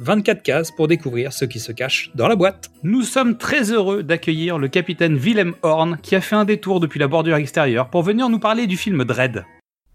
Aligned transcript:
24 0.00 0.42
cases 0.42 0.70
pour 0.70 0.88
découvrir 0.88 1.32
ce 1.32 1.44
qui 1.44 1.60
se 1.60 1.72
cache 1.72 2.10
dans 2.14 2.26
la 2.26 2.34
boîte. 2.34 2.70
Nous 2.82 3.02
sommes 3.02 3.36
très 3.36 3.70
heureux 3.70 4.02
d'accueillir 4.02 4.58
le 4.58 4.68
capitaine 4.68 5.16
Willem 5.16 5.54
Horn 5.62 5.98
qui 6.02 6.16
a 6.16 6.22
fait 6.22 6.36
un 6.36 6.46
détour 6.46 6.80
depuis 6.80 6.98
la 6.98 7.06
bordure 7.06 7.36
extérieure 7.36 7.90
pour 7.90 8.02
venir 8.02 8.30
nous 8.30 8.38
parler 8.38 8.66
du 8.66 8.78
film 8.78 9.04
Dread. 9.04 9.44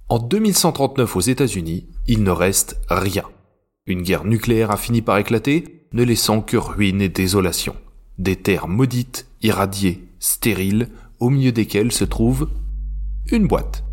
En 0.08 0.20
2139 0.20 1.16
aux 1.16 1.22
États-Unis, 1.22 1.88
il 2.05 2.22
ne 2.22 2.30
reste 2.30 2.80
rien. 2.88 3.23
Une 3.88 4.04
guerre 4.04 4.26
nucléaire 4.26 4.70
a 4.70 4.77
fini 4.77 5.02
par 5.02 5.18
éclater, 5.18 5.88
ne 5.91 6.04
laissant 6.04 6.41
que 6.41 6.58
ruines 6.58 7.02
et 7.02 7.10
désolation. 7.10 7.76
Des 8.20 8.35
terres 8.35 8.68
maudites, 8.68 9.27
irradiées, 9.41 10.08
stériles, 10.20 10.90
au 11.20 11.32
milieu 11.32 11.52
desquelles 11.52 11.91
se 11.91 12.05
trouve 12.05 12.49
une 13.32 13.48
boîte. 13.48 13.84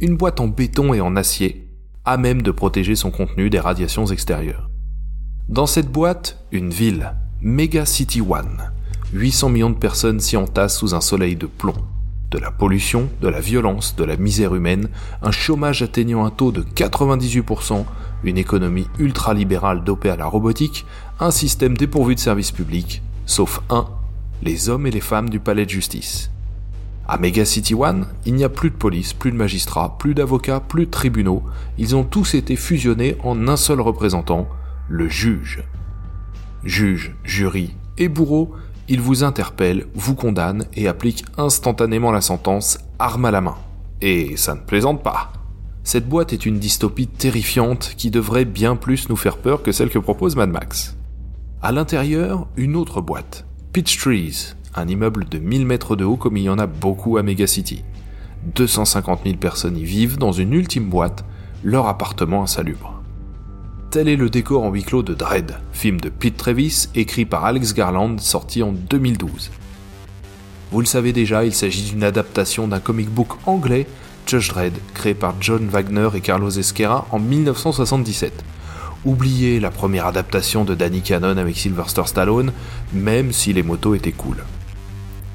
Une 0.00 0.16
boîte 0.16 0.38
en 0.38 0.46
béton 0.46 0.94
et 0.94 1.00
en 1.00 1.16
acier, 1.16 1.68
à 2.04 2.16
même 2.16 2.42
de 2.42 2.52
protéger 2.52 2.94
son 2.94 3.10
contenu 3.10 3.50
des 3.50 3.60
radiations 3.60 4.06
extérieures. 4.06 4.71
Dans 5.48 5.66
cette 5.66 5.90
boîte, 5.90 6.38
une 6.52 6.70
ville, 6.70 7.14
Mega 7.42 7.84
City 7.84 8.20
One. 8.20 8.70
800 9.12 9.48
millions 9.48 9.70
de 9.70 9.76
personnes 9.76 10.20
s'y 10.20 10.36
entassent 10.36 10.78
sous 10.78 10.94
un 10.94 11.00
soleil 11.00 11.36
de 11.36 11.46
plomb. 11.46 11.74
De 12.30 12.38
la 12.38 12.52
pollution, 12.52 13.10
de 13.20 13.28
la 13.28 13.40
violence, 13.40 13.96
de 13.96 14.04
la 14.04 14.16
misère 14.16 14.54
humaine, 14.54 14.88
un 15.20 15.32
chômage 15.32 15.82
atteignant 15.82 16.24
un 16.24 16.30
taux 16.30 16.52
de 16.52 16.62
98%, 16.62 17.84
une 18.24 18.38
économie 18.38 18.86
ultralibérale 18.98 19.82
dopée 19.84 20.10
à 20.10 20.16
la 20.16 20.26
robotique, 20.26 20.86
un 21.18 21.32
système 21.32 21.76
dépourvu 21.76 22.14
de 22.14 22.20
services 22.20 22.52
publics, 22.52 23.02
sauf 23.26 23.60
un, 23.68 23.88
les 24.42 24.68
hommes 24.68 24.86
et 24.86 24.92
les 24.92 25.00
femmes 25.00 25.28
du 25.28 25.40
palais 25.40 25.66
de 25.66 25.70
justice. 25.70 26.30
À 27.08 27.18
Mega 27.18 27.44
City 27.44 27.74
One, 27.74 28.06
il 28.24 28.34
n'y 28.34 28.44
a 28.44 28.48
plus 28.48 28.70
de 28.70 28.76
police, 28.76 29.12
plus 29.12 29.32
de 29.32 29.36
magistrats, 29.36 29.98
plus 29.98 30.14
d'avocats, 30.14 30.60
plus 30.60 30.86
de 30.86 30.90
tribunaux, 30.90 31.42
ils 31.78 31.96
ont 31.96 32.04
tous 32.04 32.34
été 32.34 32.54
fusionnés 32.54 33.16
en 33.24 33.48
un 33.48 33.56
seul 33.56 33.80
représentant, 33.80 34.48
le 34.88 35.08
juge. 35.08 35.62
Juge, 36.64 37.14
jury 37.24 37.74
et 37.98 38.08
bourreau, 38.08 38.54
il 38.88 39.00
vous 39.00 39.24
interpelle, 39.24 39.86
vous 39.94 40.14
condamne 40.14 40.66
et 40.74 40.88
applique 40.88 41.24
instantanément 41.38 42.12
la 42.12 42.20
sentence 42.20 42.78
arme 42.98 43.24
à 43.24 43.30
la 43.30 43.40
main. 43.40 43.56
Et 44.00 44.36
ça 44.36 44.54
ne 44.54 44.60
plaisante 44.60 45.02
pas. 45.02 45.32
Cette 45.84 46.08
boîte 46.08 46.32
est 46.32 46.46
une 46.46 46.58
dystopie 46.58 47.08
terrifiante 47.08 47.94
qui 47.96 48.10
devrait 48.10 48.44
bien 48.44 48.76
plus 48.76 49.08
nous 49.08 49.16
faire 49.16 49.38
peur 49.38 49.62
que 49.62 49.72
celle 49.72 49.90
que 49.90 49.98
propose 49.98 50.36
Mad 50.36 50.50
Max. 50.50 50.96
À 51.60 51.72
l'intérieur, 51.72 52.46
une 52.56 52.76
autre 52.76 53.00
boîte, 53.00 53.46
Pitch 53.72 53.98
Trees, 53.98 54.54
un 54.74 54.88
immeuble 54.88 55.28
de 55.28 55.38
1000 55.38 55.66
mètres 55.66 55.96
de 55.96 56.04
haut 56.04 56.16
comme 56.16 56.36
il 56.36 56.44
y 56.44 56.48
en 56.48 56.58
a 56.58 56.66
beaucoup 56.66 57.16
à 57.16 57.22
Megacity. 57.22 57.84
250 58.54 59.20
000 59.24 59.36
personnes 59.36 59.76
y 59.76 59.84
vivent 59.84 60.18
dans 60.18 60.32
une 60.32 60.52
ultime 60.52 60.88
boîte, 60.88 61.24
leur 61.62 61.86
appartement 61.86 62.42
insalubre. 62.42 63.01
Tel 63.92 64.08
est 64.08 64.16
le 64.16 64.30
décor 64.30 64.62
en 64.64 64.70
huis 64.70 64.84
clos 64.84 65.02
de 65.02 65.12
Dread, 65.12 65.54
film 65.74 66.00
de 66.00 66.08
Pete 66.08 66.38
Travis 66.38 66.88
écrit 66.94 67.26
par 67.26 67.44
Alex 67.44 67.74
Garland 67.74 68.16
sorti 68.18 68.62
en 68.62 68.72
2012. 68.72 69.50
Vous 70.70 70.80
le 70.80 70.86
savez 70.86 71.12
déjà, 71.12 71.44
il 71.44 71.52
s'agit 71.52 71.90
d'une 71.90 72.02
adaptation 72.02 72.66
d'un 72.66 72.80
comic 72.80 73.10
book 73.10 73.28
anglais, 73.44 73.86
Judge 74.26 74.48
Dredd, 74.48 74.72
créé 74.94 75.12
par 75.12 75.34
John 75.40 75.68
Wagner 75.68 76.08
et 76.14 76.22
Carlos 76.22 76.48
Esquera 76.48 77.06
en 77.10 77.18
1977. 77.18 78.32
Oubliez 79.04 79.60
la 79.60 79.70
première 79.70 80.06
adaptation 80.06 80.64
de 80.64 80.74
Danny 80.74 81.02
Cannon 81.02 81.36
avec 81.36 81.58
Sylvester 81.58 82.04
Stallone, 82.06 82.54
même 82.94 83.30
si 83.30 83.52
les 83.52 83.62
motos 83.62 83.94
étaient 83.94 84.12
cool. 84.12 84.38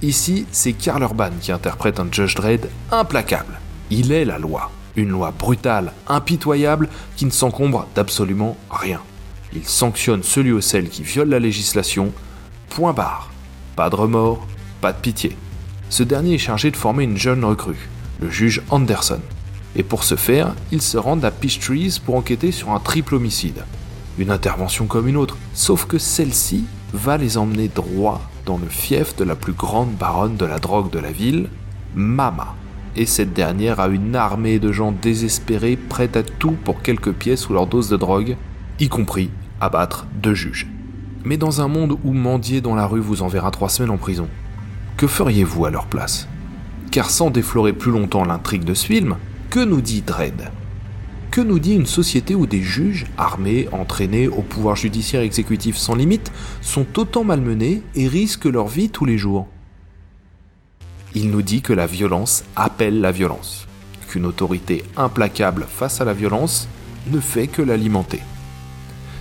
Ici, 0.02 0.48
c'est 0.52 0.74
Karl 0.74 1.04
Urban 1.04 1.30
qui 1.40 1.52
interprète 1.52 2.00
un 2.00 2.08
Judge 2.12 2.34
Dredd 2.34 2.68
implacable. 2.92 3.60
Il 3.92 4.12
est 4.12 4.26
la 4.26 4.40
loi. 4.40 4.72
Une 4.98 5.10
loi 5.10 5.32
brutale, 5.32 5.94
impitoyable, 6.08 6.90
qui 7.16 7.26
ne 7.26 7.32
s'encombre 7.32 7.88
d'absolument 7.94 8.58
rien. 8.72 9.00
Il 9.54 9.64
sanctionne 9.64 10.24
celui 10.24 10.52
ou 10.52 10.60
celle 10.60 10.90
qui 10.90 11.04
viole 11.04 11.30
la 11.30 11.40
législation. 11.40 12.12
Point 12.70 12.94
barre. 12.94 13.30
Pas 13.76 13.92
de 13.92 13.96
remords, 13.96 14.46
pas 14.82 14.94
de 14.94 15.00
pitié. 15.00 15.38
Ce 15.90 16.02
dernier 16.02 16.34
est 16.34 16.40
chargé 16.40 16.72
de 16.72 16.76
former 16.76 17.04
une 17.04 17.16
jeune 17.16 17.46
recrue, 17.46 17.90
le 18.20 18.30
juge 18.32 18.64
Anderson. 18.72 19.22
Et 19.76 19.84
pour 19.84 20.04
ce 20.04 20.16
faire, 20.16 20.56
ils 20.72 20.82
se 20.82 20.98
rendent 20.98 21.24
à 21.24 21.32
Peachtrees 21.32 22.02
pour 22.04 22.16
enquêter 22.16 22.52
sur 22.52 22.72
un 22.72 22.80
triple 22.80 23.16
homicide. 23.16 23.64
Une 24.18 24.32
intervention 24.32 24.88
comme 24.88 25.08
une 25.08 25.16
autre, 25.16 25.38
sauf 25.54 25.86
que 25.86 26.00
celle-ci 26.00 26.66
va 26.92 27.18
les 27.18 27.38
emmener 27.38 27.68
droit 27.68 28.20
dans 28.48 28.58
le 28.58 28.68
fief 28.68 29.16
de 29.16 29.24
la 29.24 29.36
plus 29.36 29.54
grande 29.54 29.92
baronne 29.92 30.38
de 30.38 30.46
la 30.46 30.58
drogue 30.58 30.90
de 30.90 31.00
la 31.00 31.12
ville, 31.12 31.50
Mama 31.94 32.56
et 32.98 33.06
cette 33.06 33.34
dernière 33.34 33.80
a 33.80 33.88
une 33.88 34.16
armée 34.16 34.58
de 34.58 34.72
gens 34.72 34.92
désespérés 34.92 35.78
prêts 35.78 36.18
à 36.18 36.24
tout 36.24 36.56
pour 36.64 36.82
quelques 36.82 37.14
pièces 37.14 37.48
ou 37.48 37.54
leur 37.54 37.68
dose 37.68 37.90
de 37.90 37.96
drogue, 37.96 38.36
y 38.80 38.90
compris 38.90 39.30
abattre 39.62 40.08
deux 40.22 40.34
juges. 40.34 40.68
Mais 41.24 41.38
dans 41.38 41.62
un 41.62 41.68
monde 41.68 41.98
où 42.04 42.14
mendier 42.14 42.60
dans 42.60 42.76
la 42.76 42.88
rue 42.88 43.00
vous 43.00 43.22
enverra 43.22 43.52
trois 43.52 43.70
semaines 43.70 43.92
en 43.92 43.98
prison, 43.98 44.28
que 44.98 45.08
feriez-vous 45.08 45.66
à 45.66 45.70
leur 45.70 45.86
place? 45.86 46.28
Car 46.92 47.10
sans 47.10 47.30
déflorer 47.30 47.74
plus 47.74 47.92
longtemps 47.92 48.26
l'intrigue 48.26 48.64
de 48.64 48.74
ce 48.74 48.86
film, 48.86 49.18
que 49.52 49.60
nous 49.60 49.82
dit 49.82 50.02
Dredd? 50.02 50.52
Que 51.30 51.42
nous 51.42 51.60
dit 51.60 51.76
une 51.76 51.86
société 51.86 52.34
où 52.34 52.48
des 52.48 52.64
juges, 52.64 53.06
armés, 53.18 53.68
entraînés 53.72 54.28
au 54.28 54.42
pouvoir 54.42 54.76
judiciaire 54.76 55.22
exécutif 55.22 55.78
sans 55.78 55.94
limite, 55.94 56.32
sont 56.62 56.86
autant 56.98 57.24
malmenés 57.24 57.84
et 57.94 58.08
risquent 58.08 58.46
leur 58.46 58.68
vie 58.68 58.90
tous 58.90 59.06
les 59.06 59.20
jours? 59.20 59.48
Il 61.18 61.32
nous 61.32 61.42
dit 61.42 61.64
que 61.64 61.74
la 61.74 61.88
violence 61.88 62.44
appelle 62.56 63.02
la 63.02 63.12
violence, 63.12 63.68
qu'une 64.08 64.28
autorité 64.28 64.84
implacable 64.96 65.66
face 65.68 66.00
à 66.00 66.06
la 66.06 66.14
violence 66.14 66.68
ne 67.08 67.20
fait 67.20 67.48
que 67.48 67.64
l'alimenter. 67.64 68.22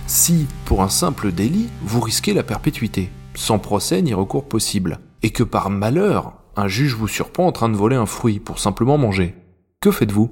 Si, 0.05 0.45
pour 0.65 0.83
un 0.83 0.89
simple 0.89 1.31
délit, 1.31 1.69
vous 1.81 1.99
risquez 1.99 2.35
la 2.35 2.43
perpétuité, 2.43 3.09
sans 3.33 3.57
procès 3.57 4.03
ni 4.03 4.13
recours 4.13 4.47
possible, 4.47 4.99
et 5.23 5.31
que 5.31 5.41
par 5.41 5.71
malheur, 5.71 6.33
un 6.55 6.67
juge 6.67 6.93
vous 6.93 7.07
surprend 7.07 7.47
en 7.47 7.51
train 7.51 7.69
de 7.69 7.75
voler 7.75 7.95
un 7.95 8.05
fruit 8.05 8.39
pour 8.39 8.59
simplement 8.59 8.99
manger, 8.99 9.33
que 9.79 9.89
faites-vous? 9.89 10.31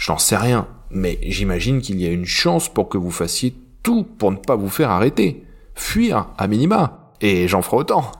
J'en 0.00 0.18
sais 0.18 0.36
rien, 0.36 0.66
mais 0.90 1.20
j'imagine 1.22 1.80
qu'il 1.80 2.00
y 2.00 2.06
a 2.06 2.10
une 2.10 2.26
chance 2.26 2.68
pour 2.68 2.88
que 2.88 2.98
vous 2.98 3.12
fassiez 3.12 3.54
tout 3.84 4.02
pour 4.02 4.32
ne 4.32 4.36
pas 4.36 4.56
vous 4.56 4.68
faire 4.68 4.90
arrêter, 4.90 5.44
fuir 5.76 6.26
à 6.38 6.48
minima, 6.48 7.12
et 7.20 7.46
j'en 7.46 7.62
ferai 7.62 7.76
autant. 7.76 8.10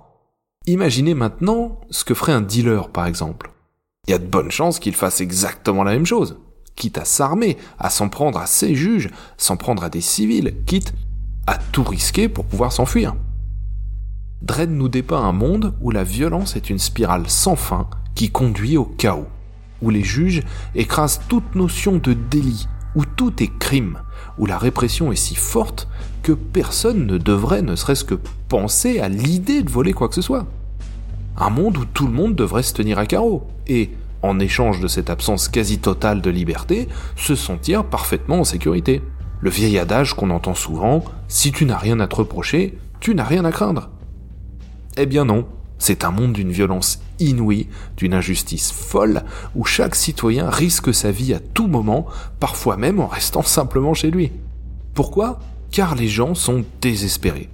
Imaginez 0.66 1.12
maintenant 1.12 1.78
ce 1.90 2.04
que 2.04 2.14
ferait 2.14 2.32
un 2.32 2.40
dealer, 2.40 2.88
par 2.88 3.06
exemple. 3.06 3.50
Il 4.06 4.12
y 4.12 4.14
a 4.14 4.18
de 4.18 4.26
bonnes 4.26 4.50
chances 4.50 4.78
qu'il 4.78 4.94
fasse 4.94 5.20
exactement 5.20 5.84
la 5.84 5.92
même 5.92 6.06
chose, 6.06 6.38
quitte 6.74 6.96
à 6.96 7.04
s'armer, 7.04 7.58
à 7.78 7.90
s'en 7.90 8.08
prendre 8.08 8.38
à 8.38 8.46
ses 8.46 8.74
juges, 8.74 9.10
s'en 9.36 9.58
prendre 9.58 9.84
à 9.84 9.90
des 9.90 10.00
civils, 10.00 10.54
quitte 10.64 10.94
à 11.46 11.58
tout 11.58 11.84
risquer 11.84 12.30
pour 12.30 12.46
pouvoir 12.46 12.72
s'enfuir. 12.72 13.14
Dredd 14.40 14.70
nous 14.70 14.88
dépeint 14.88 15.22
un 15.22 15.32
monde 15.32 15.74
où 15.82 15.90
la 15.90 16.02
violence 16.02 16.56
est 16.56 16.70
une 16.70 16.78
spirale 16.78 17.28
sans 17.28 17.56
fin 17.56 17.90
qui 18.14 18.30
conduit 18.30 18.78
au 18.78 18.86
chaos, 18.86 19.28
où 19.82 19.90
les 19.90 20.02
juges 20.02 20.42
écrasent 20.74 21.20
toute 21.28 21.54
notion 21.54 21.96
de 21.96 22.14
délit, 22.14 22.68
où 22.94 23.04
tout 23.04 23.42
est 23.42 23.58
crime, 23.58 23.98
où 24.38 24.46
la 24.46 24.58
répression 24.58 25.12
est 25.12 25.16
si 25.16 25.34
forte 25.34 25.88
que 26.22 26.32
personne 26.32 27.06
ne 27.06 27.18
devrait 27.18 27.62
ne 27.62 27.76
serait-ce 27.76 28.04
que 28.04 28.18
penser 28.48 29.00
à 29.00 29.08
l'idée 29.08 29.62
de 29.62 29.70
voler 29.70 29.92
quoi 29.92 30.08
que 30.08 30.14
ce 30.14 30.22
soit. 30.22 30.46
Un 31.36 31.50
monde 31.50 31.76
où 31.76 31.84
tout 31.84 32.06
le 32.06 32.12
monde 32.12 32.34
devrait 32.34 32.62
se 32.62 32.74
tenir 32.74 32.98
à 32.98 33.06
carreau, 33.06 33.46
et, 33.66 33.90
en 34.22 34.38
échange 34.38 34.80
de 34.80 34.88
cette 34.88 35.10
absence 35.10 35.48
quasi 35.48 35.78
totale 35.78 36.22
de 36.22 36.30
liberté, 36.30 36.88
se 37.16 37.34
sentir 37.34 37.84
parfaitement 37.84 38.40
en 38.40 38.44
sécurité. 38.44 39.02
Le 39.40 39.50
vieil 39.50 39.78
adage 39.78 40.14
qu'on 40.14 40.30
entend 40.30 40.54
souvent, 40.54 41.04
si 41.28 41.52
tu 41.52 41.66
n'as 41.66 41.76
rien 41.76 42.00
à 42.00 42.06
te 42.06 42.16
reprocher, 42.16 42.78
tu 43.00 43.14
n'as 43.14 43.24
rien 43.24 43.44
à 43.44 43.52
craindre. 43.52 43.90
Eh 44.96 45.06
bien 45.06 45.26
non, 45.26 45.46
c'est 45.84 46.02
un 46.02 46.10
monde 46.10 46.32
d'une 46.32 46.50
violence 46.50 47.00
inouïe, 47.20 47.68
d'une 47.98 48.14
injustice 48.14 48.72
folle, 48.72 49.22
où 49.54 49.66
chaque 49.66 49.94
citoyen 49.94 50.48
risque 50.48 50.94
sa 50.94 51.10
vie 51.10 51.34
à 51.34 51.40
tout 51.40 51.66
moment, 51.66 52.06
parfois 52.40 52.78
même 52.78 53.00
en 53.00 53.06
restant 53.06 53.42
simplement 53.42 53.92
chez 53.92 54.10
lui. 54.10 54.32
Pourquoi? 54.94 55.40
Car 55.70 55.94
les 55.94 56.08
gens 56.08 56.34
sont 56.34 56.64
désespérés. 56.80 57.50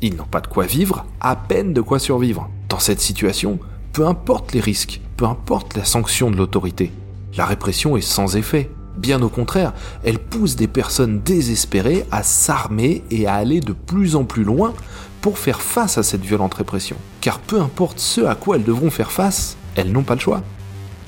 Ils 0.00 0.16
n'ont 0.16 0.24
pas 0.24 0.40
de 0.40 0.46
quoi 0.46 0.64
vivre, 0.64 1.04
à 1.20 1.36
peine 1.36 1.74
de 1.74 1.82
quoi 1.82 1.98
survivre. 1.98 2.48
Dans 2.70 2.78
cette 2.78 3.00
situation, 3.00 3.58
peu 3.92 4.06
importe 4.06 4.54
les 4.54 4.60
risques, 4.60 5.02
peu 5.18 5.26
importe 5.26 5.76
la 5.76 5.84
sanction 5.84 6.30
de 6.30 6.36
l'autorité, 6.36 6.90
la 7.36 7.44
répression 7.44 7.98
est 7.98 8.00
sans 8.00 8.36
effet. 8.36 8.70
Bien 8.96 9.20
au 9.20 9.28
contraire, 9.28 9.74
elle 10.04 10.18
pousse 10.18 10.56
des 10.56 10.68
personnes 10.68 11.20
désespérées 11.20 12.06
à 12.10 12.22
s'armer 12.22 13.04
et 13.10 13.26
à 13.26 13.34
aller 13.34 13.60
de 13.60 13.74
plus 13.74 14.16
en 14.16 14.24
plus 14.24 14.42
loin 14.42 14.72
pour 15.20 15.38
faire 15.38 15.60
face 15.60 15.98
à 15.98 16.02
cette 16.02 16.24
violente 16.24 16.54
répression. 16.54 16.96
Car 17.28 17.40
peu 17.40 17.60
importe 17.60 17.98
ce 17.98 18.22
à 18.22 18.34
quoi 18.34 18.56
elles 18.56 18.64
devront 18.64 18.88
faire 18.88 19.12
face, 19.12 19.58
elles 19.76 19.92
n'ont 19.92 20.02
pas 20.02 20.14
le 20.14 20.20
choix. 20.20 20.42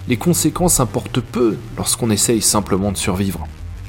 Les 0.06 0.18
conséquences 0.18 0.78
importent 0.78 1.20
peu 1.20 1.56
lorsqu'on 1.78 2.10
essaye 2.10 2.42
simplement 2.42 2.92
de 2.92 2.98
survivre. 2.98 3.48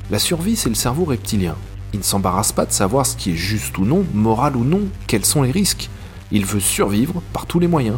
La 0.09 0.17
survie, 0.17 0.55
c'est 0.55 0.69
le 0.69 0.75
cerveau 0.75 1.03
reptilien. 1.03 1.57
Il 1.91 1.99
ne 1.99 2.05
s'embarrasse 2.05 2.53
pas 2.53 2.65
de 2.65 2.71
savoir 2.71 3.05
ce 3.05 3.17
qui 3.17 3.31
est 3.31 3.35
juste 3.35 3.77
ou 3.79 3.83
non, 3.83 4.05
moral 4.13 4.55
ou 4.55 4.63
non, 4.63 4.79
quels 5.07 5.25
sont 5.25 5.41
les 5.41 5.51
risques. 5.51 5.89
Il 6.31 6.45
veut 6.45 6.61
survivre 6.61 7.21
par 7.33 7.47
tous 7.47 7.59
les 7.59 7.67
moyens. 7.67 7.97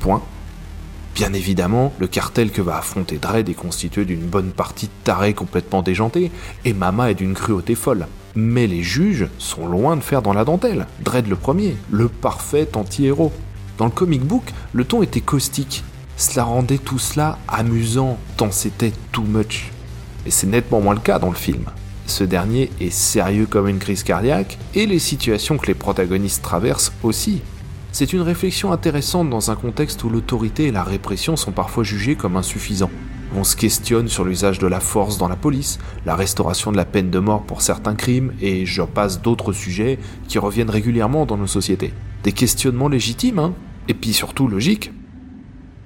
Point. 0.00 0.20
Bien 1.14 1.32
évidemment, 1.32 1.94
le 1.98 2.08
cartel 2.08 2.50
que 2.50 2.60
va 2.60 2.76
affronter 2.76 3.16
Dredd 3.16 3.48
est 3.48 3.54
constitué 3.54 4.04
d'une 4.04 4.26
bonne 4.26 4.50
partie 4.50 4.88
de 4.88 5.04
tarés 5.04 5.32
complètement 5.32 5.80
déjantés, 5.80 6.30
et 6.66 6.74
Mama 6.74 7.10
est 7.10 7.14
d'une 7.14 7.32
cruauté 7.32 7.74
folle. 7.74 8.06
Mais 8.34 8.66
les 8.66 8.82
juges 8.82 9.28
sont 9.38 9.66
loin 9.66 9.96
de 9.96 10.02
faire 10.02 10.20
dans 10.20 10.34
la 10.34 10.44
dentelle. 10.44 10.86
Dredd 11.02 11.26
le 11.26 11.36
premier, 11.36 11.74
le 11.90 12.08
parfait 12.10 12.68
anti-héros. 12.76 13.32
Dans 13.78 13.86
le 13.86 13.90
comic 13.90 14.22
book, 14.22 14.44
le 14.72 14.84
ton 14.84 15.02
était 15.02 15.20
caustique. 15.20 15.82
Cela 16.16 16.44
rendait 16.44 16.78
tout 16.78 16.98
cela 16.98 17.38
amusant, 17.48 18.18
tant 18.36 18.50
c'était 18.50 18.92
too 19.12 19.22
much. 19.22 19.70
Et 20.26 20.30
c'est 20.30 20.46
nettement 20.46 20.80
moins 20.80 20.94
le 20.94 21.00
cas 21.00 21.18
dans 21.18 21.30
le 21.30 21.36
film. 21.36 21.64
Ce 22.06 22.24
dernier 22.24 22.70
est 22.80 22.90
sérieux 22.90 23.46
comme 23.46 23.68
une 23.68 23.78
crise 23.78 24.02
cardiaque, 24.02 24.58
et 24.74 24.86
les 24.86 24.98
situations 24.98 25.56
que 25.56 25.66
les 25.66 25.74
protagonistes 25.74 26.42
traversent 26.42 26.92
aussi. 27.02 27.40
C'est 27.92 28.12
une 28.12 28.20
réflexion 28.20 28.72
intéressante 28.72 29.30
dans 29.30 29.50
un 29.50 29.56
contexte 29.56 30.04
où 30.04 30.10
l'autorité 30.10 30.66
et 30.66 30.72
la 30.72 30.82
répression 30.82 31.36
sont 31.36 31.52
parfois 31.52 31.84
jugées 31.84 32.16
comme 32.16 32.36
insuffisants. 32.36 32.90
On 33.34 33.44
se 33.44 33.56
questionne 33.56 34.08
sur 34.08 34.24
l'usage 34.24 34.58
de 34.58 34.66
la 34.66 34.80
force 34.80 35.16
dans 35.16 35.28
la 35.28 35.36
police, 35.36 35.78
la 36.04 36.14
restauration 36.14 36.70
de 36.70 36.76
la 36.76 36.84
peine 36.84 37.10
de 37.10 37.18
mort 37.18 37.42
pour 37.42 37.62
certains 37.62 37.94
crimes, 37.94 38.32
et 38.42 38.66
je 38.66 38.82
passe 38.82 39.22
d'autres 39.22 39.52
sujets 39.52 39.98
qui 40.28 40.38
reviennent 40.38 40.70
régulièrement 40.70 41.24
dans 41.24 41.38
nos 41.38 41.46
sociétés. 41.46 41.94
Des 42.22 42.32
questionnements 42.32 42.88
légitimes, 42.88 43.38
hein 43.38 43.54
Et 43.88 43.94
puis 43.94 44.12
surtout 44.12 44.48
logiques. 44.48 44.92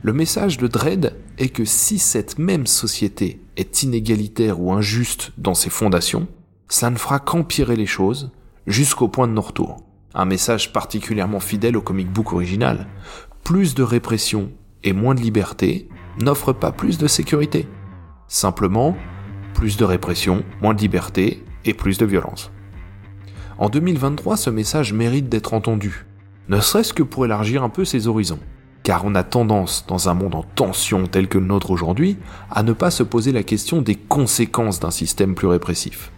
Le 0.03 0.12
message 0.12 0.59
de 0.59 0.67
Dredd 0.67 1.17
est 1.38 1.49
que 1.49 1.65
si 1.65 1.99
cette 1.99 2.38
même 2.38 2.67
société 2.67 3.41
est 3.56 3.83
inégalitaire 3.83 4.61
ou 4.61 4.73
injuste 4.73 5.33
dans 5.38 5.55
ses 5.55 5.71
fondations, 5.71 6.29
ça 6.69 6.91
ne 6.91 6.97
fera 6.97 7.19
qu'empirer 7.19 7.77
les 7.77 7.87
choses 7.87 8.31
jusqu'au 8.67 9.09
point 9.09 9.29
de 9.29 9.33
non-retour 9.33 9.87
un 10.17 10.25
message 10.25 10.73
particulièrement 10.73 11.41
fidèle 11.41 11.77
au 11.77 11.83
comic 11.83 12.11
book 12.11 12.33
original. 12.33 12.87
Plus 13.44 13.75
de 13.75 13.83
répression 13.83 14.50
et 14.83 14.94
moins 14.94 15.15
de 15.15 15.21
liberté 15.21 15.88
n'offrent 16.19 16.55
pas 16.55 16.73
plus 16.73 16.97
de 16.97 17.06
sécurité. 17.06 17.69
Simplement, 18.27 18.97
plus 19.53 19.77
de 19.77 19.85
répression, 19.85 20.43
moins 20.62 20.73
de 20.73 20.81
liberté 20.81 21.44
et 21.67 21.75
plus 21.75 21.99
de 21.99 22.06
violence. 22.06 22.50
En 23.59 23.69
2023, 23.69 24.38
ce 24.38 24.50
message 24.50 24.94
mérite 24.94 25.29
d'être 25.29 25.53
entendu, 25.53 26.06
ne 26.49 26.61
serait-ce 26.61 26.93
que 26.93 27.03
pour 27.03 27.25
élargir 27.25 27.63
un 27.63 27.69
peu 27.69 27.85
ses 27.85 28.07
horizons. 28.07 28.39
Car 28.83 29.05
on 29.05 29.17
a 29.17 29.25
tendance, 29.25 29.85
dans 29.89 30.09
un 30.09 30.15
monde 30.15 30.37
en 30.37 30.45
tension 30.45 31.07
tel 31.07 31.27
que 31.27 31.39
le 31.39 31.47
nôtre 31.47 31.73
aujourd'hui, 31.73 32.19
à 32.51 32.63
ne 32.63 32.73
pas 32.73 32.93
se 32.93 33.03
poser 33.03 33.33
la 33.33 33.43
question 33.43 33.83
des 33.83 33.97
conséquences 33.97 34.79
d'un 34.79 34.93
système 34.93 35.35
plus 35.35 35.49
répressif. 35.49 36.13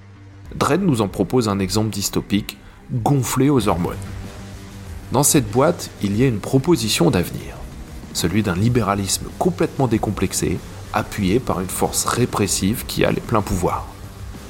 Dredd 0.54 0.82
nous 0.82 1.00
en 1.00 1.08
propose 1.08 1.48
un 1.48 1.58
exemple 1.58 1.90
dystopique 1.90 2.58
gonflé 2.92 3.48
aux 3.48 3.68
hormones. 3.68 3.96
Dans 5.12 5.22
cette 5.22 5.50
boîte, 5.50 5.90
il 6.02 6.16
y 6.18 6.22
a 6.24 6.26
une 6.26 6.40
proposition 6.40 7.10
d'avenir, 7.10 7.56
celui 8.12 8.42
d'un 8.42 8.54
libéralisme 8.54 9.28
complètement 9.38 9.88
décomplexé, 9.88 10.58
appuyé 10.92 11.40
par 11.40 11.60
une 11.60 11.68
force 11.68 12.04
répressive 12.04 12.84
qui 12.86 13.04
a 13.04 13.12
les 13.12 13.20
pleins 13.20 13.42
pouvoirs. 13.42 13.86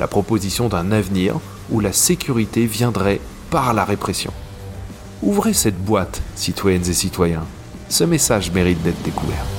La 0.01 0.09
proposition 0.09 0.69
d'un 0.69 0.91
avenir 0.91 1.37
où 1.71 1.79
la 1.79 1.93
sécurité 1.93 2.67
viendrait 2.67 3.21
par 3.51 3.75
la 3.75 3.85
répression. 3.85 4.33
Ouvrez 5.23 5.53
cette 5.53 5.79
boîte, 5.79 6.23
citoyennes 6.37 6.89
et 6.89 6.93
citoyens. 6.95 7.45
Ce 7.89 8.05
message 8.05 8.53
mérite 8.53 8.83
d'être 8.83 9.03
découvert. 9.03 9.58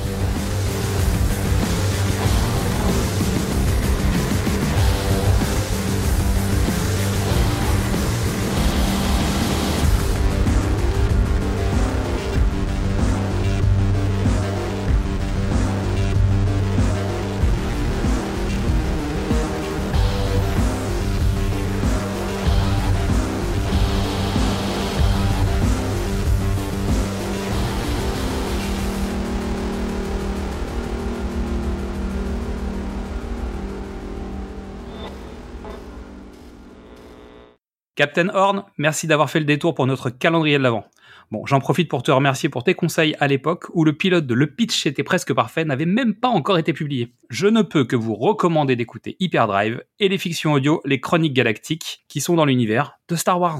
Captain 38.00 38.30
Horn, 38.30 38.64
merci 38.78 39.08
d'avoir 39.08 39.30
fait 39.30 39.40
le 39.40 39.46
détour 39.46 39.76
pour 39.76 39.86
notre 39.86 40.10
calendrier 40.10 40.58
de 40.58 40.64
l'avant. 40.64 40.86
Bon, 41.32 41.46
j'en 41.46 41.60
profite 41.60 41.90
pour 41.90 42.02
te 42.02 42.12
remercier 42.12 42.48
pour 42.48 42.64
tes 42.64 42.74
conseils 42.74 43.14
à 43.20 43.28
l'époque 43.28 43.66
où 43.74 43.84
le 43.84 43.92
pilote 43.92 44.26
de 44.26 44.34
Le 44.34 44.48
Pitch 44.48 44.86
était 44.86 45.04
presque 45.04 45.34
parfait 45.34 45.66
n'avait 45.66 45.86
même 45.86 46.14
pas 46.14 46.30
encore 46.30 46.58
été 46.58 46.72
publié. 46.72 47.14
Je 47.30 47.48
ne 47.48 47.62
peux 47.62 47.84
que 47.84 47.98
vous 47.98 48.16
recommander 48.16 48.78
d'écouter 48.78 49.18
Hyperdrive 49.20 49.84
et 50.00 50.08
les 50.08 50.18
fictions 50.18 50.54
audio 50.54 50.80
Les 50.86 51.02
Chroniques 51.02 51.34
Galactiques 51.34 52.06
qui 52.08 52.22
sont 52.22 52.38
dans 52.38 52.46
l'univers 52.46 53.00
de 53.10 53.18
Star 53.18 53.38
Wars. 53.38 53.60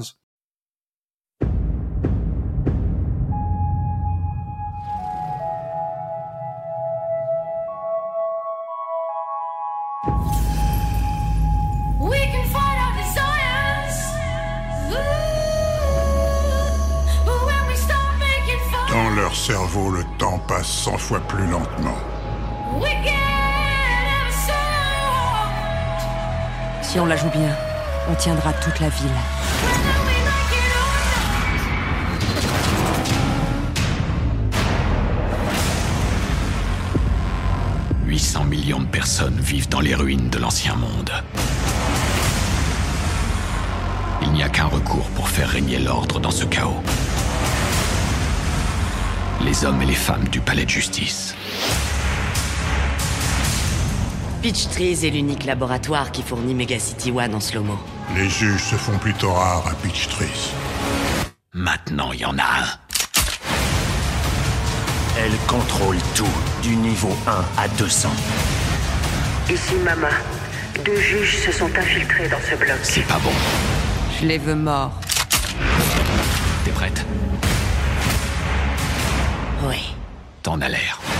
Leur 19.20 19.36
cerveau, 19.36 19.90
le 19.90 20.04
temps 20.18 20.38
passe 20.48 20.66
100 20.66 20.96
fois 20.98 21.20
plus 21.20 21.46
lentement. 21.46 21.96
Si 26.82 26.98
on 26.98 27.06
la 27.06 27.16
joue 27.16 27.28
bien, 27.28 27.54
on 28.10 28.14
tiendra 28.14 28.52
toute 28.54 28.80
la 28.80 28.88
ville. 28.88 29.10
Whether 29.62 29.94
we 30.06 30.14
like 30.24 30.52
it 30.56 30.72
or 30.74 30.90
not. 38.04 38.08
800 38.08 38.44
millions 38.44 38.80
de 38.80 38.86
personnes 38.86 39.38
vivent 39.38 39.68
dans 39.68 39.80
les 39.80 39.94
ruines 39.94 40.30
de 40.30 40.38
l'ancien 40.38 40.74
monde. 40.74 41.12
Il 44.22 44.32
n'y 44.32 44.42
a 44.42 44.48
qu'un 44.48 44.66
recours 44.66 45.08
pour 45.10 45.28
faire 45.28 45.48
régner 45.48 45.78
l'ordre 45.78 46.18
dans 46.18 46.32
ce 46.32 46.44
chaos. 46.44 46.82
Les 49.60 49.66
hommes 49.66 49.82
et 49.82 49.86
les 49.86 49.94
femmes 49.94 50.26
du 50.28 50.40
palais 50.40 50.64
de 50.64 50.70
justice. 50.70 51.34
Peach 54.40 54.68
Trees 54.70 55.04
est 55.04 55.10
l'unique 55.10 55.44
laboratoire 55.44 56.12
qui 56.12 56.22
fournit 56.22 56.54
Megacity 56.54 57.10
One 57.10 57.34
en 57.34 57.40
slow-mo. 57.40 57.78
Les 58.16 58.30
juges 58.30 58.62
se 58.62 58.76
font 58.76 58.96
plutôt 58.96 59.32
rares 59.32 59.66
à 59.66 59.74
Peach 59.74 60.08
Trees. 60.08 60.52
Maintenant, 61.52 62.10
il 62.12 62.20
y 62.20 62.24
en 62.24 62.38
a 62.38 62.42
un. 62.42 62.68
Elle 65.18 65.36
contrôle 65.46 65.98
tout, 66.14 66.24
du 66.62 66.74
niveau 66.76 67.14
1 67.26 67.62
à 67.62 67.68
200. 67.68 68.08
Ici 69.50 69.74
Mama. 69.84 70.08
Deux 70.86 71.00
juges 71.00 71.36
se 71.36 71.52
sont 71.52 71.70
infiltrés 71.76 72.28
dans 72.28 72.40
ce 72.50 72.56
bloc. 72.56 72.78
C'est 72.82 73.06
pas 73.06 73.18
bon. 73.18 73.32
Je 74.18 74.26
les 74.26 74.38
veux 74.38 74.54
morts. 74.54 74.98
T'es 76.64 76.70
prête? 76.70 77.04
T'en 80.50 80.62
as 80.62 81.19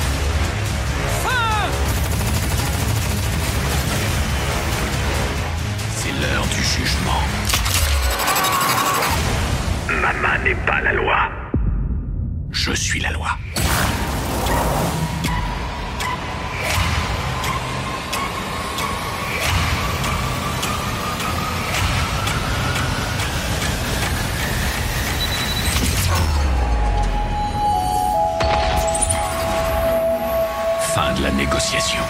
négociation. 31.40 32.02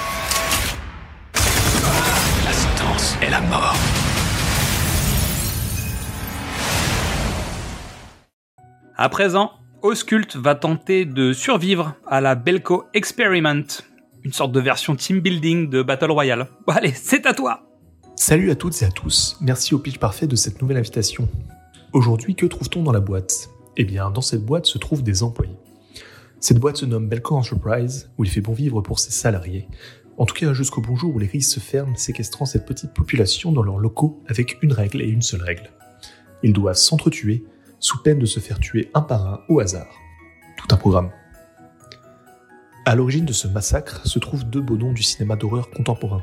La 2.44 2.52
sentence 2.52 3.16
est 3.22 3.30
la 3.30 3.40
mort. 3.42 3.76
À 8.96 9.08
présent, 9.08 9.52
Oscult 9.82 10.34
va 10.34 10.56
tenter 10.56 11.04
de 11.04 11.32
survivre 11.32 11.94
à 12.08 12.20
la 12.20 12.34
Belko 12.34 12.86
Experiment. 12.92 13.62
Une 14.24 14.32
sorte 14.32 14.50
de 14.50 14.58
version 14.58 14.96
team 14.96 15.20
building 15.20 15.70
de 15.70 15.84
Battle 15.84 16.10
Royale. 16.10 16.48
Bon, 16.66 16.72
allez, 16.72 16.92
c'est 16.92 17.24
à 17.24 17.32
toi 17.32 17.62
Salut 18.16 18.50
à 18.50 18.56
toutes 18.56 18.82
et 18.82 18.84
à 18.84 18.90
tous, 18.90 19.36
merci 19.40 19.76
au 19.76 19.78
pitch 19.78 19.98
parfait 19.98 20.26
de 20.26 20.34
cette 20.34 20.60
nouvelle 20.60 20.78
invitation. 20.78 21.28
Aujourd'hui, 21.92 22.34
que 22.34 22.46
trouve-t-on 22.46 22.82
dans 22.82 22.92
la 22.92 22.98
boîte? 22.98 23.48
Eh 23.76 23.84
bien, 23.84 24.10
dans 24.10 24.22
cette 24.22 24.44
boîte 24.44 24.66
se 24.66 24.76
trouvent 24.78 25.04
des 25.04 25.22
employés. 25.22 25.59
Cette 26.40 26.58
boîte 26.58 26.78
se 26.78 26.86
nomme 26.86 27.06
Belco 27.06 27.36
Enterprise, 27.36 28.08
où 28.16 28.24
il 28.24 28.30
fait 28.30 28.40
bon 28.40 28.54
vivre 28.54 28.80
pour 28.80 28.98
ses 28.98 29.10
salariés. 29.10 29.68
En 30.16 30.24
tout 30.24 30.34
cas, 30.34 30.54
jusqu'au 30.54 30.80
bon 30.80 30.96
jour 30.96 31.14
où 31.14 31.18
les 31.18 31.26
risques 31.26 31.52
se 31.52 31.60
ferment, 31.60 31.94
séquestrant 31.96 32.46
cette 32.46 32.64
petite 32.64 32.94
population 32.94 33.52
dans 33.52 33.62
leurs 33.62 33.78
locaux 33.78 34.22
avec 34.26 34.56
une 34.62 34.72
règle 34.72 35.02
et 35.02 35.06
une 35.06 35.20
seule 35.20 35.42
règle. 35.42 35.70
Ils 36.42 36.54
doivent 36.54 36.76
s'entretuer, 36.76 37.44
sous 37.78 38.02
peine 38.02 38.18
de 38.18 38.24
se 38.24 38.40
faire 38.40 38.58
tuer 38.58 38.90
un 38.94 39.02
par 39.02 39.26
un 39.26 39.40
au 39.50 39.60
hasard. 39.60 39.94
Tout 40.56 40.74
un 40.74 40.78
programme. 40.78 41.10
À 42.86 42.94
l'origine 42.94 43.26
de 43.26 43.34
ce 43.34 43.46
massacre 43.46 44.06
se 44.06 44.18
trouvent 44.18 44.48
deux 44.48 44.62
beaux 44.62 44.78
noms 44.78 44.92
du 44.92 45.02
cinéma 45.02 45.36
d'horreur 45.36 45.68
contemporain. 45.68 46.22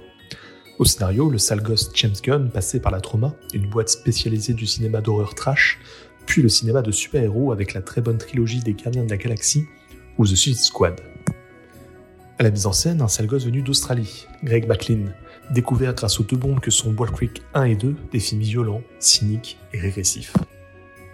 Au 0.79 0.85
scénario, 0.85 1.29
le 1.29 1.37
sale 1.37 1.61
gosse 1.61 1.91
James 1.93 2.15
Gunn, 2.23 2.49
passé 2.49 2.79
par 2.79 2.91
la 2.91 3.01
Trauma, 3.01 3.35
une 3.53 3.69
boîte 3.69 3.89
spécialisée 3.89 4.55
du 4.55 4.65
cinéma 4.65 5.01
d'horreur 5.01 5.35
trash, 5.35 5.79
puis 6.25 6.41
le 6.41 6.49
cinéma 6.49 6.81
de 6.81 6.91
super-héros 6.91 7.51
avec 7.51 7.75
la 7.75 7.81
très 7.83 8.01
bonne 8.01 8.17
trilogie 8.17 8.61
des 8.61 8.73
Gardiens 8.73 9.05
de 9.05 9.09
la 9.11 9.17
Galaxie 9.17 9.67
ou 10.17 10.25
The 10.25 10.35
Suicide 10.35 10.63
Squad. 10.63 11.01
À 12.39 12.43
la 12.43 12.51
mise 12.51 12.65
en 12.65 12.73
scène, 12.73 13.01
un 13.01 13.07
sale 13.07 13.27
gosse 13.27 13.45
venu 13.45 13.61
d'Australie, 13.61 14.27
Greg 14.43 14.67
McLean, 14.67 15.11
découvert 15.51 15.95
grâce 15.95 16.19
aux 16.19 16.23
deux 16.23 16.37
bombes 16.37 16.59
que 16.59 16.71
sont 16.71 16.93
Wall 16.95 17.11
Creek 17.11 17.41
1 17.53 17.63
et 17.63 17.75
2, 17.75 17.95
des 18.11 18.19
films 18.19 18.41
violents, 18.41 18.81
cyniques 18.99 19.57
et 19.73 19.79
régressifs. 19.79 20.33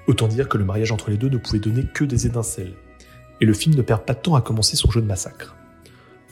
Autant 0.07 0.27
dire 0.27 0.49
que 0.49 0.57
le 0.57 0.65
mariage 0.65 0.91
entre 0.91 1.09
les 1.09 1.17
deux 1.17 1.29
ne 1.29 1.37
pouvait 1.37 1.59
donner 1.59 1.85
que 1.93 2.03
des 2.03 2.25
étincelles, 2.27 2.73
et 3.39 3.45
le 3.45 3.53
film 3.53 3.75
ne 3.75 3.81
perd 3.81 4.03
pas 4.03 4.13
de 4.13 4.19
temps 4.19 4.35
à 4.35 4.41
commencer 4.41 4.75
son 4.75 4.91
jeu 4.91 5.01
de 5.01 5.07
massacre. 5.07 5.55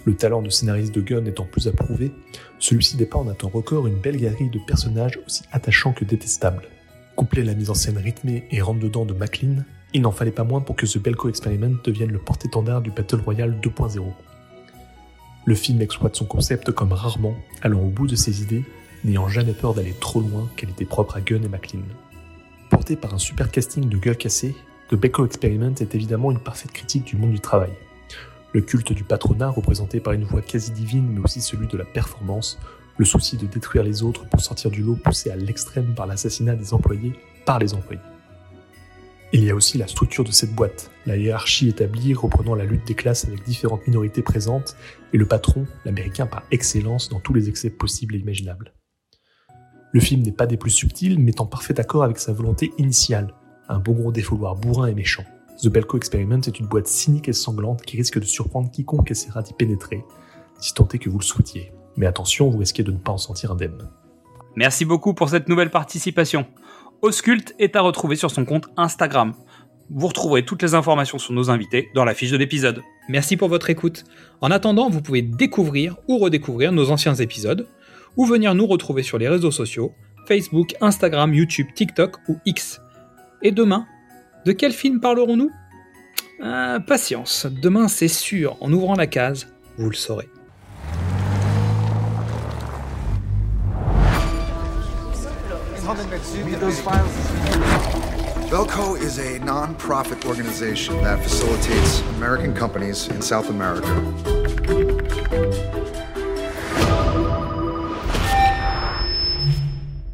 Le 0.04 0.16
talent 0.16 0.42
de 0.42 0.50
scénariste 0.50 0.94
de 0.96 1.02
Gunn 1.02 1.28
étant 1.28 1.46
plus 1.46 1.68
approuvé, 1.68 2.12
celui-ci 2.60 2.98
dépeint 2.98 3.20
en 3.20 3.28
un 3.30 3.34
temps 3.34 3.50
record 3.50 3.88
une 3.88 4.00
belle 4.00 4.18
galerie 4.18 4.50
de 4.50 4.60
personnages 4.66 5.20
aussi 5.26 5.44
attachants 5.52 5.94
que 5.94 6.04
détestables. 6.04 6.64
Couplé 7.16 7.44
à 7.44 7.46
la 7.46 7.54
mise 7.54 7.70
en 7.70 7.76
scène 7.76 7.98
rythmée 7.98 8.48
et 8.50 8.62
rentre-dedans 8.62 9.06
de 9.06 9.14
McLean, 9.14 9.64
il 9.94 10.02
n'en 10.02 10.12
fallait 10.12 10.32
pas 10.32 10.44
moins 10.44 10.62
pour 10.62 10.76
que 10.76 10.86
The 10.86 10.98
Belko 10.98 11.30
Experiment 11.30 11.76
devienne 11.84 12.12
le 12.12 12.20
porte-étendard 12.20 12.82
du 12.82 12.92
Battle 12.92 13.22
Royale 13.24 13.58
2.0. 13.62 14.02
Le 15.46 15.56
film 15.56 15.82
exploite 15.82 16.16
son 16.16 16.26
concept 16.26 16.72
comme 16.72 16.94
rarement, 16.94 17.36
allant 17.62 17.82
au 17.82 17.90
bout 17.90 18.08
de 18.08 18.16
ses 18.16 18.42
idées, 18.42 18.64
n'ayant 19.04 19.28
jamais 19.28 19.54
peur 19.54 19.74
d'aller 19.74 19.96
trop 20.00 20.22
loin 20.22 20.48
qu'elle 20.56 20.70
était 20.70 20.86
propre 20.86 21.18
à 21.18 21.22
Gunn 21.22 21.44
et 21.44 21.50
McLean. 21.50 21.82
Porté 22.70 22.96
par 22.96 23.14
un 23.14 23.18
super 23.18 23.52
casting 23.52 23.90
de 23.90 23.98
gueules 23.98 24.18
cassées, 24.18 24.56
The 24.90 24.96
Belko 24.96 25.26
Experiment 25.26 25.74
est 25.80 25.96
évidemment 25.96 26.32
une 26.32 26.40
parfaite 26.40 26.72
critique 26.72 27.06
du 27.06 27.18
monde 27.18 27.32
du 27.32 27.40
travail. 27.40 27.72
Le 28.54 28.62
culte 28.62 28.94
du 28.94 29.04
patronat, 29.04 29.50
représenté 29.50 30.00
par 30.00 30.14
une 30.14 30.24
voix 30.24 30.42
quasi 30.42 30.72
divine, 30.72 31.08
mais 31.10 31.22
aussi 31.22 31.42
celui 31.42 31.68
de 31.68 31.78
la 31.78 31.86
performance, 31.86 32.60
le 32.98 33.06
souci 33.06 33.38
de 33.38 33.48
détruire 33.48 33.84
les 33.84 34.04
autres 34.04 34.26
pour 34.26 34.42
sortir 34.42 34.70
du 34.70 34.84
lot 34.84 34.96
poussé 34.96 35.32
à 35.32 35.36
l'extrême 35.36 35.96
par 35.96 36.06
l'assassinat 36.06 36.56
des 36.56 36.74
employés 36.74 37.14
par 37.46 37.58
les 37.60 37.74
employés. 37.74 38.02
Il 39.34 39.46
y 39.46 39.50
a 39.50 39.56
aussi 39.56 39.78
la 39.78 39.88
structure 39.88 40.26
de 40.26 40.32
cette 40.32 40.54
boîte, 40.54 40.92
la 41.06 41.16
hiérarchie 41.16 41.70
établie 41.70 42.14
reprenant 42.14 42.54
la 42.54 42.66
lutte 42.66 42.86
des 42.86 42.96
classes 42.96 43.24
avec 43.24 43.44
différentes 43.44 43.88
minorités 43.88 44.22
présentes, 44.22 44.76
et 45.14 45.18
le 45.18 45.26
patron, 45.26 45.66
l'américain 45.86 46.26
par 46.26 46.44
excellence 46.52 47.08
dans 47.08 47.22
tous 47.22 47.34
les 47.34 47.48
excès 47.48 47.70
possibles 47.70 48.16
et 48.16 48.20
imaginables. 48.20 48.74
Le 49.94 50.02
film 50.02 50.22
n'est 50.22 50.34
pas 50.34 50.48
des 50.48 50.58
plus 50.58 50.72
subtils, 50.72 51.18
mais 51.18 51.40
en 51.40 51.46
parfait 51.46 51.80
accord 51.80 52.04
avec 52.04 52.20
sa 52.20 52.34
volonté 52.34 52.74
initiale, 52.78 53.34
un 53.70 53.80
bon 53.80 53.94
gros 53.94 54.12
défouloir 54.12 54.56
bourrin 54.56 54.88
et 54.88 54.94
méchant. 54.94 55.24
The 55.64 55.70
Belko 55.70 55.96
Experiment 55.96 56.42
est 56.42 56.60
une 56.60 56.68
boîte 56.68 56.88
cynique 56.88 57.30
et 57.30 57.34
sanglante 57.34 57.84
qui 57.84 57.96
risque 57.96 58.20
de 58.20 58.26
surprendre 58.26 58.70
quiconque 58.70 59.12
essaiera 59.12 59.42
d'y 59.44 59.54
pénétrer, 59.54 60.04
si 60.60 60.74
tant 60.74 60.88
est 60.90 61.00
que 61.00 61.10
vous 61.10 61.20
le 61.20 61.24
souhaitiez. 61.24 61.72
Mais 61.96 62.06
attention, 62.06 62.50
vous 62.50 62.58
risquez 62.58 62.84
de 62.84 62.92
ne 62.92 62.98
pas 62.98 63.14
en 63.14 63.18
sentir 63.18 63.52
indemne. 63.52 63.90
Merci 64.58 64.84
beaucoup 64.84 65.14
pour 65.14 65.30
cette 65.30 65.48
nouvelle 65.48 65.72
participation. 65.72 66.46
Auscult 67.02 67.56
est 67.58 67.76
à 67.76 67.82
retrouver 67.82 68.16
sur 68.16 68.30
son 68.30 68.46
compte 68.46 68.68
Instagram. 68.78 69.34
Vous 69.90 70.08
retrouverez 70.08 70.46
toutes 70.46 70.62
les 70.62 70.76
informations 70.76 71.18
sur 71.18 71.34
nos 71.34 71.50
invités 71.50 71.90
dans 71.96 72.06
la 72.06 72.14
fiche 72.14 72.30
de 72.30 72.38
l'épisode. 72.38 72.84
Merci 73.10 73.38
pour 73.38 73.50
votre 73.50 73.72
écoute. 73.72 74.04
En 74.40 74.52
attendant, 74.52 74.88
vous 74.88 75.02
pouvez 75.02 75.24
découvrir 75.24 75.98
ou 76.08 76.20
redécouvrir 76.20 76.72
nos 76.72 76.92
anciens 76.92 77.16
épisodes, 77.16 77.68
ou 78.18 78.26
venir 78.26 78.54
nous 78.54 78.68
retrouver 78.68 79.02
sur 79.02 79.18
les 79.18 79.28
réseaux 79.28 79.50
sociaux, 79.50 79.94
Facebook, 80.28 80.76
Instagram, 80.80 81.34
YouTube, 81.34 81.68
TikTok 81.74 82.18
ou 82.30 82.38
X. 82.46 82.80
Et 83.42 83.52
demain, 83.52 83.88
de 84.46 84.52
quel 84.52 84.72
film 84.72 85.00
parlerons-nous? 85.00 85.50
Ah, 86.44 86.78
Patience, 86.86 87.48
demain 87.48 87.88
c'est 87.88 88.08
sûr, 88.08 88.58
en 88.62 88.72
ouvrant 88.72 88.96
la 88.96 89.08
case, 89.08 89.48
vous 89.78 89.90
le 89.90 89.96
saurez. 89.96 90.30
Belco 98.50 99.00
is 99.00 99.18
a 99.18 99.40
non-profit 99.40 100.26
organization 100.26 100.96
that 101.04 101.24
facilitates 101.24 102.02
American 102.18 102.54
companies 102.54 103.08
in 103.08 103.20
South 103.22 103.50
America. 103.50 103.88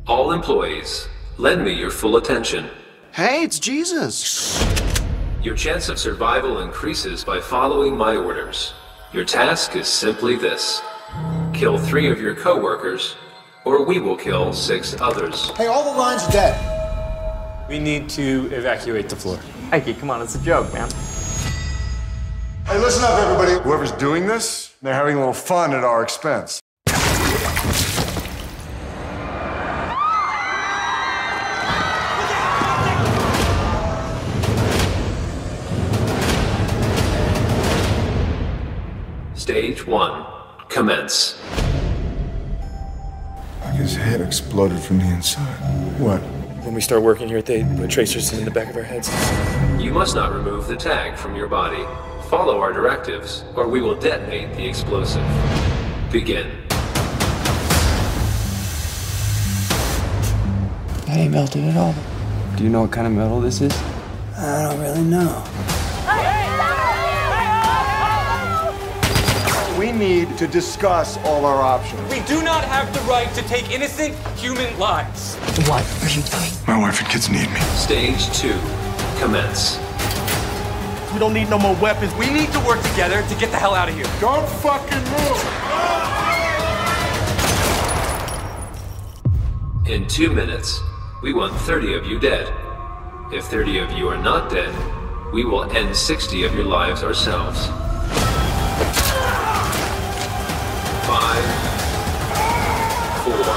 All 0.07 0.31
employees, 0.31 1.09
lend 1.38 1.65
me 1.65 1.74
your 1.74 1.91
full 1.91 2.15
attention. 2.15 2.69
Hey, 3.12 3.43
it's 3.43 3.59
Jesus. 3.59 4.63
Your 5.43 5.55
chance 5.55 5.89
of 5.89 6.00
survival 6.00 6.62
increases 6.62 7.25
by 7.25 7.41
following 7.41 7.97
my 7.97 8.15
orders. 8.15 8.74
Your 9.12 9.25
task 9.25 9.75
is 9.75 9.88
simply 9.88 10.38
this 10.38 10.81
kill 11.53 11.77
three 11.77 12.09
of 12.09 12.21
your 12.21 12.36
coworkers, 12.36 13.15
or 13.67 13.83
we 13.83 14.00
will 14.00 14.15
kill 14.15 14.53
six 14.53 14.95
others. 15.01 15.50
Hey, 15.57 15.67
all 15.67 15.91
the 15.91 16.00
lines 16.00 16.24
are 16.24 16.31
dead. 16.31 17.67
We 17.69 17.79
need 17.79 18.07
to 18.12 18.50
evacuate 18.53 19.09
the 19.09 19.17
floor. 19.17 19.39
Mikey, 19.71 19.93
come 19.95 20.09
on, 20.09 20.21
it's 20.21 20.36
a 20.36 20.41
joke, 20.41 20.74
man. 20.74 20.89
Hey, 22.65 22.79
listen 22.79 23.03
up, 23.03 23.19
everybody. 23.19 23.62
Whoever's 23.63 23.91
doing 23.93 24.25
this, 24.25 24.74
they're 24.81 24.93
having 24.93 25.17
a 25.17 25.19
little 25.19 25.33
fun 25.33 25.74
at 25.74 25.83
our 25.83 26.01
expense. 26.01 26.62
Stage 39.36 39.86
one, 39.86 40.25
commence. 40.69 41.38
Like 43.77 43.86
his 43.86 43.96
head 43.96 44.22
exploded 44.22 44.79
from 44.79 44.98
the 44.98 45.05
inside. 45.05 45.53
What? 46.00 46.17
When 46.65 46.74
we 46.74 46.81
start 46.81 47.03
working 47.03 47.27
here, 47.27 47.43
they 47.43 47.63
put 47.63 47.91
tracers 47.91 48.34
in 48.34 48.43
the 48.43 48.50
back 48.50 48.72
of 48.72 48.75
our 48.75 48.81
heads. 48.81 49.07
You 49.79 49.91
must 49.91 50.15
not 50.15 50.34
remove 50.34 50.65
the 50.65 50.75
tag 50.75 51.15
from 51.15 51.36
your 51.36 51.48
body. 51.48 51.86
Follow 52.27 52.60
our 52.60 52.74
directives, 52.74 53.43
or 53.55 53.67
we 53.67 53.81
will 53.81 53.93
detonate 53.93 54.51
the 54.55 54.67
explosive. 54.67 55.22
Begin. 56.12 56.48
Ain't 61.07 61.31
melted 61.31 61.65
at 61.65 61.77
all. 61.77 61.93
Do 62.55 62.63
you 62.63 62.72
know 62.72 62.81
what 62.81 62.91
kind 62.91 63.05
of 63.05 63.13
metal 63.13 63.39
this 63.39 63.62
is? 63.62 63.79
I 64.38 64.63
don't 64.63 64.81
really 64.81 65.03
know. 65.03 65.43
Need 70.08 70.38
to 70.38 70.48
discuss 70.48 71.18
all 71.26 71.46
our 71.46 71.62
options. 71.62 72.00
We 72.10 72.22
do 72.22 72.42
not 72.42 72.64
have 72.64 72.94
the 72.94 73.00
right 73.12 73.30
to 73.36 73.42
take 73.44 73.72
innocent 73.72 74.16
human 74.38 74.78
lives. 74.80 75.36
What 75.68 75.84
are 76.04 76.10
you 76.10 76.22
doing? 76.24 76.52
My 76.66 76.80
wife 76.80 77.02
and 77.02 77.10
kids 77.10 77.30
need 77.30 77.50
me. 77.52 77.60
Stage 77.76 78.26
two, 78.32 78.58
commence. 79.20 79.78
We 81.12 81.20
don't 81.20 81.34
need 81.34 81.50
no 81.50 81.60
more 81.60 81.76
weapons. 81.76 82.14
We 82.16 82.30
need 82.30 82.52
to 82.54 82.60
work 82.62 82.82
together 82.84 83.22
to 83.22 83.36
get 83.36 83.52
the 83.52 83.58
hell 83.58 83.76
out 83.76 83.90
of 83.90 83.96
here. 83.96 84.06
Don't 84.22 84.48
fucking 84.64 85.04
move! 85.16 85.40
In 89.88 90.08
two 90.08 90.32
minutes, 90.32 90.80
we 91.22 91.34
want 91.34 91.54
30 91.54 91.96
of 91.96 92.06
you 92.06 92.20
dead. 92.20 92.54
If 93.34 93.46
30 93.46 93.80
of 93.80 93.92
you 93.92 94.08
are 94.08 94.22
not 94.22 94.50
dead, 94.50 94.74
we 95.34 95.44
will 95.44 95.64
end 95.72 95.96
60 95.96 96.44
of 96.46 96.56
your 96.56 96.66
lives 96.66 97.04
ourselves. 97.04 97.70
Five, 101.19 101.45
four, 103.24 103.53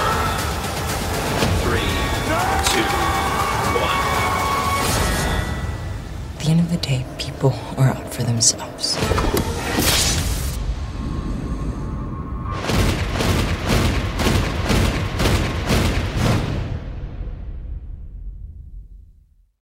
three, 1.60 1.92
two, 2.70 2.88
one. 3.76 4.00
At 6.32 6.38
the 6.38 6.50
end 6.50 6.60
of 6.60 6.70
the 6.70 6.78
day, 6.78 7.04
people 7.18 7.52
are 7.76 7.90
out 7.90 8.14
for 8.14 8.22
themselves. 8.22 8.96